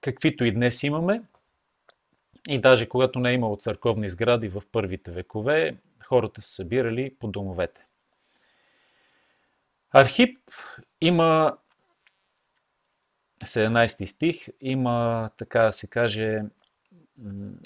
каквито 0.02 0.46
и 0.46 0.52
днес 0.52 0.84
имаме. 0.84 1.22
И 2.49 2.62
даже 2.62 2.89
когато 2.89 3.19
не 3.19 3.30
е 3.30 3.34
имало 3.34 3.58
църковни 3.58 4.10
сгради 4.10 4.49
в 4.49 4.63
първите 4.71 5.12
векове, 5.12 5.77
хората 6.04 6.41
са 6.41 6.51
събирали 6.51 7.15
по 7.19 7.27
домовете. 7.27 7.86
Архип 9.91 10.39
има 11.01 11.58
17 13.43 14.06
стих, 14.06 14.47
има, 14.62 15.30
така 15.38 15.62
да 15.62 15.73
се 15.73 15.89
каже, 15.89 16.41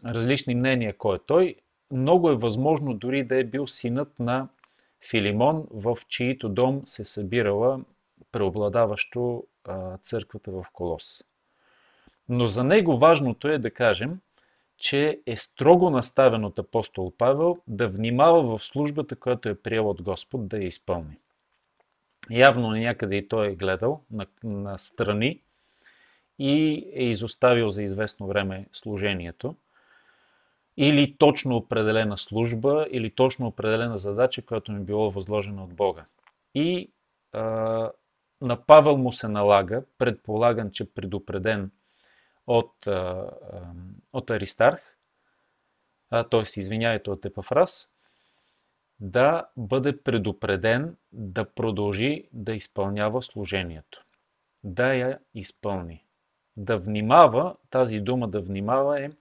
различни 0.06 0.56
мнения 0.56 0.98
кой 0.98 1.16
е 1.16 1.20
той. 1.26 1.56
Много 1.92 2.30
е 2.30 2.36
възможно 2.36 2.94
дори 2.94 3.24
да 3.24 3.40
е 3.40 3.44
бил 3.44 3.68
синът 3.68 4.20
на 4.20 4.48
Филимон, 5.10 5.68
в 5.72 5.98
чието 6.08 6.50
дом 6.50 6.82
се 6.86 7.06
събирала 7.06 7.80
преобладаващо 8.32 9.44
църквата 10.04 10.52
в 10.52 10.66
Колос. 10.74 11.24
Но 12.30 12.48
за 12.48 12.64
него 12.64 12.98
важното 12.98 13.48
е 13.48 13.58
да 13.58 13.72
кажем, 13.72 14.20
че 14.78 15.20
е 15.26 15.36
строго 15.36 15.90
наставен 15.90 16.46
от 16.46 16.60
апостол 16.60 17.14
Павел 17.18 17.58
да 17.68 17.88
внимава 17.88 18.58
в 18.58 18.66
службата, 18.66 19.16
която 19.16 19.50
е 19.50 19.62
приел 19.62 19.90
от 19.90 20.02
Господ 20.02 20.48
да 20.48 20.58
я 20.58 20.68
изпълни. 20.68 21.18
Явно 22.32 22.72
някъде 22.72 23.16
и 23.16 23.28
той 23.28 23.48
е 23.48 23.56
гледал 23.56 24.02
на, 24.12 24.26
на 24.44 24.78
страни 24.80 25.42
и 26.40 26.86
е 26.94 27.04
изоставил 27.04 27.70
за 27.70 27.84
известно 27.84 28.28
време 28.28 28.68
служението 28.72 29.56
или 30.78 31.16
точно 31.18 31.56
определена 31.56 32.18
служба, 32.18 32.88
или 32.92 33.16
точно 33.16 33.48
определена 33.48 33.98
задача, 33.98 34.46
която 34.46 34.72
ми 34.72 34.84
било 34.84 35.12
възложена 35.12 35.64
от 35.64 35.74
Бога. 35.74 36.06
И 36.56 36.92
а, 37.32 37.42
на 38.42 38.66
Павел 38.66 38.98
му 38.98 39.12
се 39.12 39.28
налага, 39.28 39.84
предполаган, 39.98 40.72
че 40.72 40.94
предупреден 40.94 41.72
от, 42.48 42.88
от 44.14 44.30
Аристарх, 44.30 44.98
т.е. 46.10 46.42
извиняйте 46.42 47.10
от 47.10 47.26
Епафрас, 47.26 47.96
да 49.00 49.48
бъде 49.58 50.04
предупреден 50.04 50.98
да 51.12 51.46
продължи 51.46 52.30
да 52.34 52.54
изпълнява 52.54 53.24
служението. 53.24 54.06
Да 54.64 54.94
я 54.94 55.20
изпълни. 55.34 56.06
Да 56.58 56.78
внимава, 56.78 57.56
тази 57.70 58.00
дума 58.00 58.28
да 58.28 58.42
внимава 58.42 59.02
е 59.02 59.12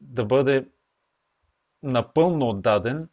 да 0.00 0.24
бъде 0.24 0.68
напълно 1.82 2.48
отдаден, 2.48 3.08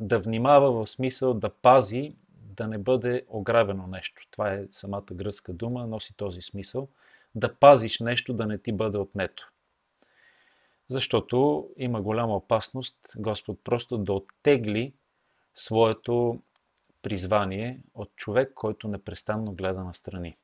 да 0.00 0.18
внимава 0.18 0.72
в 0.72 0.86
смисъл 0.86 1.34
да 1.34 1.50
пази, 1.50 2.16
да 2.28 2.68
не 2.68 2.78
бъде 2.78 3.24
ограбено 3.28 3.86
нещо. 3.86 4.22
Това 4.30 4.52
е 4.52 4.66
самата 4.70 5.06
гръцка 5.12 5.52
дума, 5.52 5.86
носи 5.86 6.16
този 6.16 6.42
смисъл. 6.42 6.88
Да 7.36 7.54
пазиш 7.54 8.00
нещо, 8.00 8.34
да 8.34 8.46
не 8.46 8.58
ти 8.58 8.72
бъде 8.72 8.98
отнето. 8.98 9.50
Защото 10.88 11.68
има 11.76 12.02
голяма 12.02 12.36
опасност 12.36 12.98
Господ 13.16 13.60
просто 13.64 13.98
да 13.98 14.12
оттегли 14.12 14.94
своето 15.54 16.42
призвание 17.02 17.80
от 17.94 18.16
човек, 18.16 18.52
който 18.54 18.88
непрестанно 18.88 19.52
гледа 19.52 19.84
на 19.84 19.94
страни. 19.94 20.36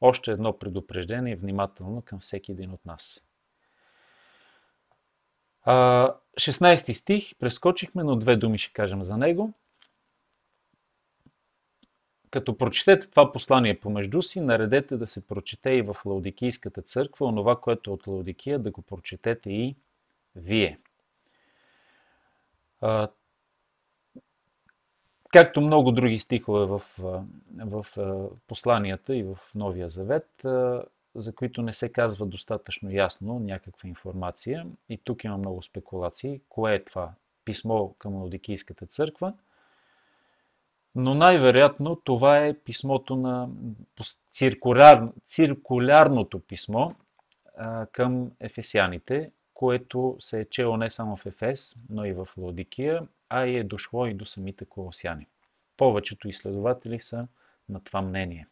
Още 0.00 0.32
едно 0.32 0.58
предупреждение 0.58 1.36
внимателно 1.36 2.02
към 2.02 2.20
всеки 2.20 2.52
един 2.52 2.72
от 2.72 2.84
нас. 2.86 3.28
16 5.66 6.92
стих, 6.92 7.38
прескочихме, 7.38 8.02
но 8.02 8.16
две 8.16 8.36
думи 8.36 8.58
ще 8.58 8.72
кажем 8.72 9.02
за 9.02 9.16
него. 9.16 9.52
Като 12.34 12.58
прочетете 12.58 13.10
това 13.10 13.32
послание 13.32 13.80
помежду 13.80 14.22
си, 14.22 14.40
наредете 14.40 14.96
да 14.96 15.06
се 15.06 15.26
прочете 15.26 15.70
и 15.70 15.82
в 15.82 15.96
Лаудикийската 16.04 16.82
църква, 16.82 17.26
онова, 17.26 17.60
което 17.60 17.90
е 17.90 17.94
от 17.94 18.06
Лаудикия, 18.06 18.58
да 18.58 18.70
го 18.70 18.82
прочетете 18.82 19.50
и 19.50 19.76
вие. 20.36 20.78
Както 25.32 25.60
много 25.60 25.92
други 25.92 26.18
стихове 26.18 26.66
в, 26.66 26.82
в 27.58 27.86
посланията 28.48 29.16
и 29.16 29.22
в 29.22 29.38
Новия 29.54 29.88
Завет, 29.88 30.30
за 31.14 31.34
които 31.34 31.62
не 31.62 31.74
се 31.74 31.92
казва 31.92 32.26
достатъчно 32.26 32.90
ясно 32.90 33.38
някаква 33.38 33.88
информация. 33.88 34.66
И 34.88 34.98
тук 34.98 35.24
има 35.24 35.38
много 35.38 35.62
спекулации. 35.62 36.40
Кое 36.48 36.74
е 36.74 36.84
това 36.84 37.12
писмо 37.44 37.88
към 37.88 38.14
Лаудикийската 38.14 38.86
църква? 38.86 39.32
Но 40.94 41.14
най-вероятно 41.14 41.96
това 41.96 42.38
е 42.38 42.54
писмото 42.54 43.16
на 43.16 43.48
циркуляр, 44.32 45.08
циркулярното 45.26 46.40
писмо 46.40 46.90
а, 47.56 47.86
към 47.86 48.30
ефесяните, 48.40 49.30
което 49.54 50.16
се 50.20 50.40
е 50.40 50.44
чело 50.44 50.76
не 50.76 50.90
само 50.90 51.16
в 51.16 51.26
Ефес, 51.26 51.80
но 51.90 52.04
и 52.04 52.12
в 52.12 52.28
Лаудикия, 52.36 53.02
а 53.28 53.46
и 53.46 53.56
е 53.56 53.64
дошло 53.64 54.06
и 54.06 54.14
до 54.14 54.26
самите 54.26 54.64
колосяни. 54.64 55.26
Повечето 55.76 56.28
изследователи 56.28 57.00
са 57.00 57.26
на 57.68 57.84
това 57.84 58.02
мнение. 58.02 58.46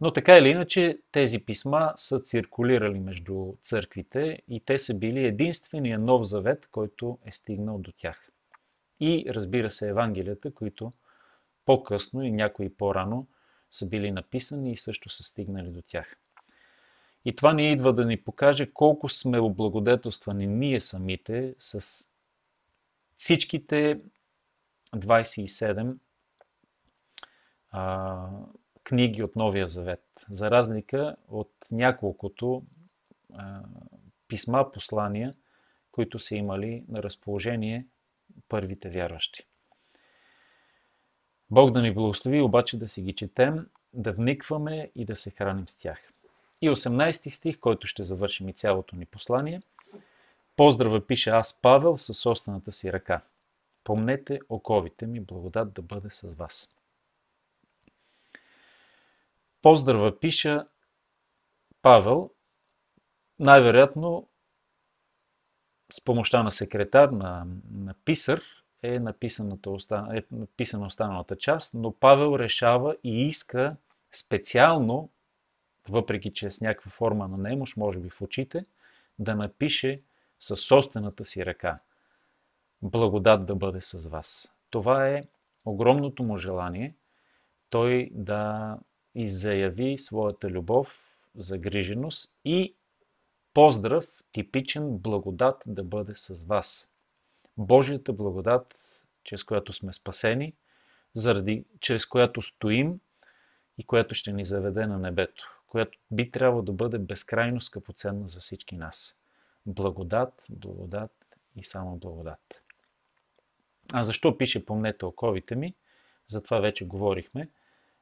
Но 0.00 0.12
така 0.12 0.38
или 0.38 0.48
иначе, 0.48 0.98
тези 1.12 1.44
писма 1.44 1.92
са 1.96 2.20
циркулирали 2.20 3.00
между 3.00 3.52
църквите 3.62 4.38
и 4.48 4.60
те 4.60 4.78
са 4.78 4.98
били 4.98 5.24
единствения 5.24 5.98
нов 5.98 6.22
завет, 6.22 6.68
който 6.72 7.18
е 7.24 7.30
стигнал 7.30 7.78
до 7.78 7.92
тях. 7.92 8.30
И 9.00 9.24
разбира 9.28 9.70
се, 9.70 9.88
Евангелията, 9.88 10.54
които 10.54 10.92
по-късно 11.64 12.22
и 12.22 12.32
някои 12.32 12.74
по-рано 12.74 13.26
са 13.70 13.88
били 13.88 14.10
написани 14.10 14.72
и 14.72 14.76
също 14.76 15.10
са 15.10 15.22
стигнали 15.22 15.70
до 15.70 15.82
тях. 15.82 16.16
И 17.24 17.36
това 17.36 17.52
ни 17.52 17.72
идва 17.72 17.92
да 17.92 18.04
ни 18.04 18.24
покаже 18.24 18.72
колко 18.72 19.08
сме 19.08 19.38
облагодетелствани 19.40 20.46
ние 20.46 20.80
самите 20.80 21.54
с 21.58 22.08
всичките 23.16 24.00
27 24.96 25.96
а, 27.70 28.28
книги 28.84 29.22
от 29.22 29.36
Новия 29.36 29.68
Завет, 29.68 30.04
за 30.30 30.50
разлика 30.50 31.16
от 31.28 31.52
няколкото 31.70 32.62
а, 33.34 33.62
писма, 34.28 34.72
послания, 34.72 35.34
които 35.92 36.18
са 36.18 36.36
имали 36.36 36.84
на 36.88 37.02
разположение 37.02 37.86
първите 38.48 38.90
вярващи. 38.90 39.46
Бог 41.50 41.70
да 41.72 41.82
ни 41.82 41.94
благослови 41.94 42.40
обаче 42.40 42.78
да 42.78 42.88
си 42.88 43.02
ги 43.02 43.14
четем, 43.14 43.66
да 43.92 44.12
вникваме 44.12 44.90
и 44.94 45.04
да 45.04 45.16
се 45.16 45.30
храним 45.30 45.68
с 45.68 45.78
тях. 45.78 46.12
И 46.60 46.70
18 46.70 47.30
стих, 47.30 47.58
който 47.58 47.86
ще 47.86 48.04
завършим 48.04 48.48
и 48.48 48.52
цялото 48.52 48.96
ни 48.96 49.06
послание. 49.06 49.62
Поздрава 50.56 51.06
пише 51.06 51.30
аз 51.30 51.60
Павел 51.62 51.98
със 51.98 52.18
собствената 52.18 52.72
си 52.72 52.92
ръка. 52.92 53.20
Помнете 53.84 54.40
оковите 54.48 55.06
ми, 55.06 55.20
благодат 55.20 55.72
да 55.72 55.82
бъде 55.82 56.10
с 56.10 56.34
вас. 56.34 56.74
Поздрава 59.62 60.20
пиша 60.20 60.66
Павел, 61.82 62.30
най-вероятно 63.38 64.28
с 65.92 66.04
помощта 66.04 66.42
на 66.42 66.52
секретар, 66.52 67.08
на, 67.08 67.46
на 67.72 67.94
писар, 68.04 68.40
е, 68.82 68.94
е 68.94 69.00
написана 69.00 70.86
останалата 70.86 71.36
част, 71.36 71.74
но 71.74 71.92
Павел 71.92 72.38
решава 72.38 72.96
и 73.04 73.26
иска 73.26 73.76
специално, 74.12 75.10
въпреки 75.88 76.32
че 76.32 76.46
е 76.46 76.50
с 76.50 76.60
някаква 76.60 76.90
форма 76.90 77.28
на 77.28 77.38
немощ, 77.38 77.76
може 77.76 77.98
би 77.98 78.10
в 78.10 78.22
очите, 78.22 78.64
да 79.18 79.34
напише 79.34 80.02
със 80.40 80.60
собствената 80.60 81.24
си 81.24 81.46
ръка. 81.46 81.78
Благодат 82.82 83.46
да 83.46 83.54
бъде 83.54 83.80
с 83.80 84.08
вас. 84.08 84.54
Това 84.70 85.08
е 85.08 85.24
огромното 85.64 86.22
му 86.22 86.38
желание 86.38 86.94
той 87.70 88.10
да 88.12 88.76
иззаяви 89.14 89.98
своята 89.98 90.50
любов, 90.50 91.16
загриженост 91.34 92.34
и 92.44 92.74
поздрав, 93.54 94.06
типичен 94.32 94.98
благодат 94.98 95.62
да 95.66 95.84
бъде 95.84 96.14
с 96.14 96.44
вас. 96.44 96.92
Божията 97.56 98.12
благодат, 98.12 98.74
чрез 99.24 99.44
която 99.44 99.72
сме 99.72 99.92
спасени, 99.92 100.54
заради, 101.14 101.64
чрез 101.80 102.06
която 102.06 102.42
стоим 102.42 103.00
и 103.78 103.84
която 103.84 104.14
ще 104.14 104.32
ни 104.32 104.44
заведе 104.44 104.86
на 104.86 104.98
небето, 104.98 105.60
която 105.66 105.98
би 106.10 106.30
трябвало 106.30 106.62
да 106.62 106.72
бъде 106.72 106.98
безкрайно 106.98 107.60
скъпоценна 107.60 108.28
за 108.28 108.40
всички 108.40 108.76
нас. 108.76 109.20
Благодат, 109.66 110.46
благодат 110.50 111.38
и 111.56 111.64
само 111.64 111.96
благодат. 111.96 112.62
А 113.92 114.02
защо 114.02 114.38
пише 114.38 114.64
помнете 114.64 115.04
оковите 115.04 115.56
ми? 115.56 115.74
За 116.26 116.42
това 116.42 116.60
вече 116.60 116.86
говорихме, 116.86 117.48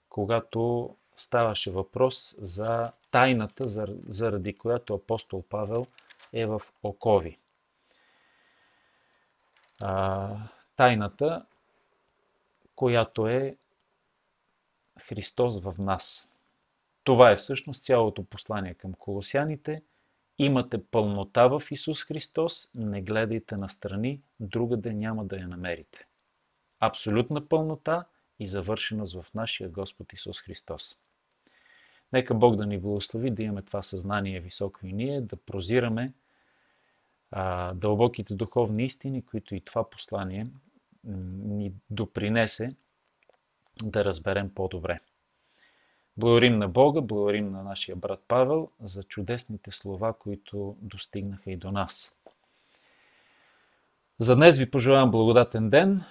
когато 0.09 0.97
ставаше 1.17 1.71
въпрос 1.71 2.37
за 2.41 2.93
тайната, 3.11 3.65
заради 4.07 4.59
която 4.59 4.95
апостол 4.95 5.43
Павел 5.49 5.87
е 6.33 6.47
в 6.47 6.63
окови. 6.83 7.39
А, 9.83 10.37
тайната, 10.77 11.47
която 12.75 13.27
е 13.27 13.57
Христос 15.01 15.61
в 15.61 15.75
нас. 15.79 16.33
Това 17.05 17.31
е 17.31 17.37
всъщност 17.37 17.85
цялото 17.85 18.25
послание 18.25 18.75
към 18.75 18.93
колосяните. 18.93 19.83
Имате 20.39 20.85
пълнота 20.87 21.47
в 21.47 21.63
Исус 21.71 22.05
Христос, 22.05 22.71
не 22.75 23.03
гледайте 23.03 23.57
на 23.57 23.69
страни, 23.69 24.23
другаде 24.41 24.93
няма 24.93 25.25
да 25.25 25.37
я 25.37 25.49
намерите. 25.49 26.07
Абсолютна 26.81 27.49
пълнота 27.49 28.05
и 28.39 28.47
завършеност 28.47 29.23
в 29.23 29.35
нашия 29.35 29.71
Господ 29.71 30.13
Исус 30.13 30.41
Христос. 30.41 31.02
Нека 32.13 32.35
Бог 32.35 32.57
да 32.57 32.67
ни 32.67 32.79
благослови 32.79 33.31
да 33.31 33.43
имаме 33.43 33.63
това 33.63 33.83
съзнание 33.83 34.41
високо 34.41 34.87
и 34.87 34.93
ние, 34.93 35.21
да 35.21 35.37
прозираме 35.37 36.13
а, 37.31 37.75
дълбоките 37.75 38.35
духовни 38.35 38.85
истини, 38.85 39.23
които 39.23 39.55
и 39.55 39.61
това 39.61 39.91
послание 39.91 40.47
ни 41.05 41.73
допринесе 41.91 42.75
да 43.83 44.05
разберем 44.05 44.55
по-добре. 44.55 45.01
Благодарим 46.17 46.59
на 46.59 46.69
Бога, 46.69 47.01
благодарим 47.01 47.51
на 47.51 47.63
нашия 47.63 47.97
брат 47.97 48.23
Павел 48.29 48.69
за 48.83 49.03
чудесните 49.03 49.71
слова, 49.71 50.13
които 50.13 50.77
достигнаха 50.81 51.51
и 51.51 51.57
до 51.57 51.73
нас. 51.73 52.19
За 54.19 54.37
днес 54.37 54.59
ви 54.59 54.71
пожелавам 54.71 55.11
благодатен 55.11 55.71
ден. 55.71 56.03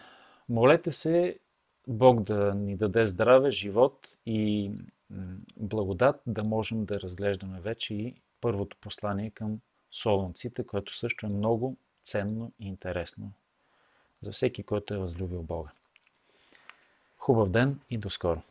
Молете 0.50 0.92
се 0.92 1.40
Бог 1.88 2.24
да 2.24 2.54
ни 2.56 2.78
даде 2.78 3.08
здраве, 3.08 3.52
живот 3.52 4.18
и 4.26 4.72
благодат 5.58 6.22
да 6.28 6.44
можем 6.44 6.86
да 6.86 7.00
разглеждаме 7.00 7.62
вече 7.62 7.94
и 7.94 8.16
първото 8.42 8.78
послание 8.78 9.30
към 9.30 9.60
солунците, 9.92 10.66
което 10.66 10.98
също 10.98 11.26
е 11.26 11.30
много 11.30 11.78
ценно 12.04 12.52
и 12.60 12.68
интересно 12.68 13.32
за 14.22 14.32
всеки, 14.32 14.64
който 14.64 14.94
е 14.94 14.98
възлюбил 14.98 15.44
Бога. 15.44 15.70
Хубав 17.18 17.50
ден 17.50 17.80
и 17.90 17.98
до 17.98 18.10
скоро! 18.10 18.42